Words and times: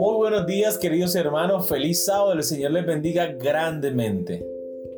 Muy 0.00 0.16
buenos 0.16 0.46
días 0.46 0.78
queridos 0.78 1.14
hermanos, 1.14 1.68
feliz 1.68 2.06
sábado, 2.06 2.32
el 2.32 2.42
Señor 2.42 2.70
les 2.70 2.86
bendiga 2.86 3.26
grandemente. 3.26 4.42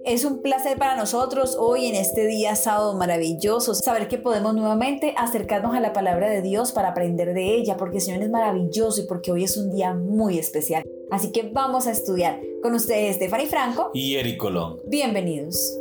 Es 0.05 0.25
un 0.25 0.43
placer 0.43 0.79
para 0.79 0.97
nosotros 0.97 1.57
hoy 1.59 1.87
en 1.87 1.97
este 1.97 2.25
día 2.29 2.55
sábado 2.55 2.95
maravilloso 2.95 3.75
saber 3.75 4.07
que 4.07 4.19
podemos 4.19 4.55
nuevamente 4.55 5.13
acercarnos 5.19 5.75
a 5.75 5.81
la 5.81 5.93
palabra 5.93 6.31
de 6.31 6.41
Dios 6.41 6.71
para 6.71 6.91
aprender 6.91 7.35
de 7.35 7.53
ella, 7.57 7.77
porque 7.77 7.97
el 7.97 8.03
Señor 8.03 8.23
es 8.23 8.31
maravilloso 8.31 9.01
y 9.01 9.07
porque 9.09 9.33
hoy 9.33 9.43
es 9.43 9.57
un 9.57 9.73
día 9.73 9.93
muy 9.93 10.39
especial. 10.39 10.85
Así 11.11 11.33
que 11.33 11.51
vamos 11.53 11.89
a 11.89 11.91
estudiar 11.91 12.39
con 12.63 12.73
ustedes 12.75 13.17
Stephanie 13.17 13.49
Franco 13.49 13.91
y 13.93 14.15
Eric 14.15 14.37
Colón. 14.37 14.79
Bienvenidos. 14.87 15.81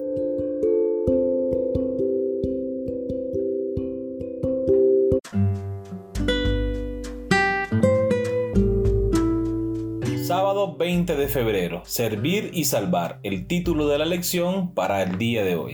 Sábado 10.61 10.77
20 10.77 11.15
de 11.15 11.27
febrero, 11.27 11.81
Servir 11.87 12.51
y 12.53 12.65
Salvar, 12.65 13.19
el 13.23 13.47
título 13.47 13.87
de 13.87 13.97
la 13.97 14.05
lección 14.05 14.75
para 14.75 15.01
el 15.01 15.17
día 15.17 15.43
de 15.43 15.55
hoy. 15.55 15.73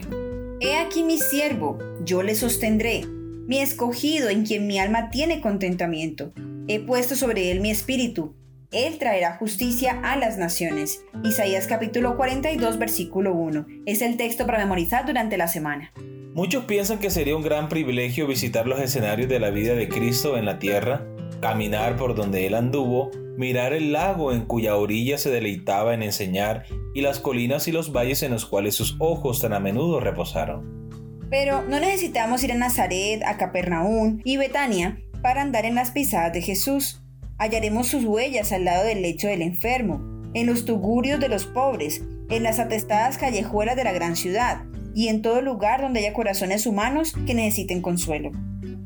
He 0.60 0.78
aquí 0.78 1.02
mi 1.02 1.18
siervo, 1.18 1.78
yo 2.06 2.22
le 2.22 2.34
sostendré, 2.34 3.04
mi 3.04 3.58
escogido 3.58 4.30
en 4.30 4.46
quien 4.46 4.66
mi 4.66 4.78
alma 4.78 5.10
tiene 5.10 5.42
contentamiento. 5.42 6.32
He 6.68 6.80
puesto 6.80 7.16
sobre 7.16 7.50
él 7.50 7.60
mi 7.60 7.70
espíritu. 7.70 8.34
Él 8.70 8.96
traerá 8.96 9.36
justicia 9.36 10.00
a 10.02 10.16
las 10.16 10.38
naciones. 10.38 11.04
Isaías 11.22 11.66
capítulo 11.66 12.16
42 12.16 12.78
versículo 12.78 13.34
1 13.34 13.66
es 13.84 14.00
el 14.00 14.16
texto 14.16 14.46
para 14.46 14.56
memorizar 14.56 15.04
durante 15.04 15.36
la 15.36 15.48
semana. 15.48 15.92
Muchos 16.32 16.64
piensan 16.64 16.98
que 16.98 17.10
sería 17.10 17.36
un 17.36 17.42
gran 17.42 17.68
privilegio 17.68 18.26
visitar 18.26 18.66
los 18.66 18.80
escenarios 18.80 19.28
de 19.28 19.38
la 19.38 19.50
vida 19.50 19.74
de 19.74 19.86
Cristo 19.86 20.38
en 20.38 20.46
la 20.46 20.58
tierra, 20.58 21.04
caminar 21.42 21.96
por 21.96 22.14
donde 22.14 22.46
Él 22.46 22.54
anduvo, 22.54 23.10
mirar 23.38 23.72
el 23.72 23.92
lago 23.92 24.32
en 24.32 24.46
cuya 24.46 24.74
orilla 24.74 25.16
se 25.16 25.30
deleitaba 25.30 25.94
en 25.94 26.02
enseñar 26.02 26.64
y 26.92 27.02
las 27.02 27.20
colinas 27.20 27.68
y 27.68 27.72
los 27.72 27.92
valles 27.92 28.24
en 28.24 28.32
los 28.32 28.44
cuales 28.44 28.74
sus 28.74 28.96
ojos 28.98 29.40
tan 29.40 29.52
a 29.52 29.60
menudo 29.60 30.00
reposaron. 30.00 30.90
Pero 31.30 31.62
no 31.62 31.78
necesitamos 31.78 32.42
ir 32.42 32.50
a 32.50 32.56
Nazaret, 32.56 33.22
a 33.24 33.36
Capernaum 33.36 34.20
y 34.24 34.38
Betania 34.38 34.98
para 35.22 35.40
andar 35.40 35.66
en 35.66 35.76
las 35.76 35.92
pisadas 35.92 36.32
de 36.32 36.42
Jesús. 36.42 37.00
Hallaremos 37.38 37.86
sus 37.86 38.04
huellas 38.04 38.50
al 38.50 38.64
lado 38.64 38.84
del 38.84 39.02
lecho 39.02 39.28
del 39.28 39.42
enfermo, 39.42 40.00
en 40.34 40.46
los 40.46 40.64
tugurios 40.64 41.20
de 41.20 41.28
los 41.28 41.46
pobres, 41.46 42.02
en 42.30 42.42
las 42.42 42.58
atestadas 42.58 43.18
callejuelas 43.18 43.76
de 43.76 43.84
la 43.84 43.92
gran 43.92 44.16
ciudad 44.16 44.64
y 44.96 45.08
en 45.08 45.22
todo 45.22 45.42
lugar 45.42 45.80
donde 45.80 46.00
haya 46.00 46.12
corazones 46.12 46.66
humanos 46.66 47.14
que 47.24 47.34
necesiten 47.34 47.82
consuelo. 47.82 48.32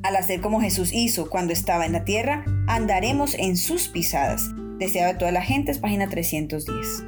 Al 0.02 0.16
hacer 0.16 0.42
como 0.42 0.60
Jesús 0.60 0.92
hizo 0.92 1.30
cuando 1.30 1.54
estaba 1.54 1.86
en 1.86 1.92
la 1.92 2.04
tierra, 2.04 2.44
andaremos 2.74 3.34
en 3.34 3.56
sus 3.56 3.88
pisadas. 3.88 4.50
Deseado 4.78 5.12
de 5.12 5.18
toda 5.18 5.30
la 5.30 5.42
gente 5.42 5.70
es 5.70 5.78
página 5.78 6.08
310. 6.08 7.04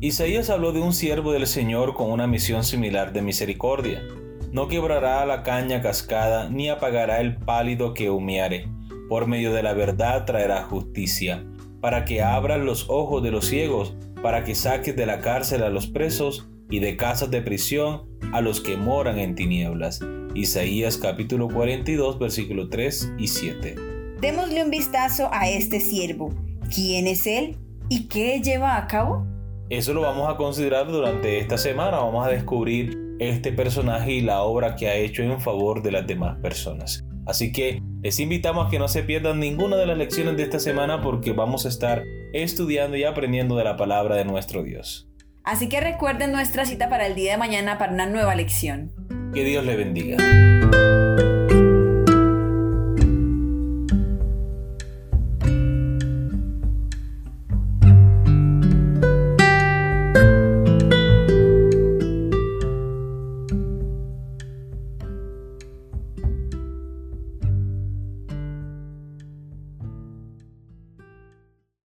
Isaías 0.00 0.50
habló 0.50 0.72
de 0.72 0.80
un 0.80 0.92
siervo 0.92 1.32
del 1.32 1.46
Señor 1.46 1.94
con 1.94 2.10
una 2.10 2.26
misión 2.26 2.64
similar 2.64 3.12
de 3.12 3.22
misericordia. 3.22 4.02
No 4.50 4.66
quebrará 4.66 5.24
la 5.24 5.42
caña 5.42 5.80
cascada, 5.80 6.50
ni 6.50 6.68
apagará 6.68 7.20
el 7.20 7.36
pálido 7.36 7.94
que 7.94 8.10
humeare. 8.10 8.68
Por 9.08 9.28
medio 9.28 9.52
de 9.52 9.62
la 9.62 9.74
verdad 9.74 10.24
traerá 10.24 10.64
justicia, 10.64 11.46
para 11.80 12.04
que 12.04 12.22
abran 12.22 12.66
los 12.66 12.90
ojos 12.90 13.22
de 13.22 13.30
los 13.30 13.46
ciegos, 13.46 13.96
para 14.22 14.42
que 14.42 14.54
saques 14.54 14.96
de 14.96 15.06
la 15.06 15.20
cárcel 15.20 15.62
a 15.62 15.70
los 15.70 15.86
presos 15.86 16.48
y 16.68 16.80
de 16.80 16.96
casas 16.96 17.30
de 17.30 17.42
prisión 17.42 18.08
a 18.32 18.40
los 18.40 18.60
que 18.60 18.76
moran 18.76 19.20
en 19.20 19.36
tinieblas 19.36 20.00
Isaías 20.36 20.98
capítulo 20.98 21.48
42 21.48 22.18
versículo 22.18 22.68
3 22.68 23.14
y 23.16 23.28
7. 23.28 23.85
Démosle 24.20 24.64
un 24.64 24.70
vistazo 24.70 25.28
a 25.30 25.48
este 25.48 25.78
siervo. 25.78 26.34
¿Quién 26.74 27.06
es 27.06 27.26
él 27.26 27.58
y 27.90 28.08
qué 28.08 28.40
lleva 28.40 28.78
a 28.78 28.86
cabo? 28.86 29.26
Eso 29.68 29.92
lo 29.92 30.00
vamos 30.00 30.32
a 30.32 30.36
considerar 30.36 30.86
durante 30.86 31.38
esta 31.38 31.58
semana. 31.58 31.98
Vamos 31.98 32.26
a 32.26 32.30
descubrir 32.30 32.98
este 33.18 33.52
personaje 33.52 34.12
y 34.12 34.20
la 34.22 34.42
obra 34.42 34.74
que 34.74 34.88
ha 34.88 34.94
hecho 34.94 35.22
en 35.22 35.38
favor 35.40 35.82
de 35.82 35.92
las 35.92 36.06
demás 36.06 36.38
personas. 36.40 37.04
Así 37.26 37.52
que 37.52 37.82
les 38.02 38.18
invitamos 38.18 38.66
a 38.66 38.70
que 38.70 38.78
no 38.78 38.88
se 38.88 39.02
pierdan 39.02 39.38
ninguna 39.38 39.76
de 39.76 39.84
las 39.86 39.98
lecciones 39.98 40.36
de 40.38 40.44
esta 40.44 40.60
semana 40.60 41.02
porque 41.02 41.32
vamos 41.32 41.66
a 41.66 41.68
estar 41.68 42.02
estudiando 42.32 42.96
y 42.96 43.04
aprendiendo 43.04 43.56
de 43.56 43.64
la 43.64 43.76
palabra 43.76 44.16
de 44.16 44.24
nuestro 44.24 44.62
Dios. 44.62 45.08
Así 45.44 45.68
que 45.68 45.80
recuerden 45.80 46.32
nuestra 46.32 46.64
cita 46.64 46.88
para 46.88 47.06
el 47.06 47.14
día 47.14 47.32
de 47.32 47.38
mañana 47.38 47.76
para 47.76 47.92
una 47.92 48.06
nueva 48.06 48.34
lección. 48.34 48.92
Que 49.34 49.44
Dios 49.44 49.64
le 49.64 49.76
bendiga. 49.76 50.16